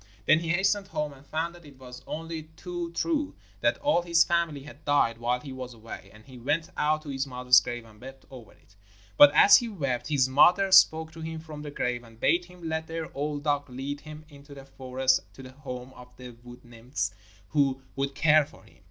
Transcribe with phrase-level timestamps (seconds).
[0.25, 4.23] Then he hastened home, and found that it was only too true that all his
[4.23, 7.85] family had died while he was away; and he went out to his mother's grave
[7.85, 8.75] and wept over it.
[9.15, 12.67] But as he wept, his mother spoke to him from the grave and bade him
[12.67, 16.65] let their old dog lead him into the forest to the home of the wood
[16.65, 17.13] nymphs,
[17.49, 18.79] who would care for him.